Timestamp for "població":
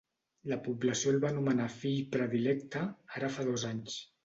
0.67-1.11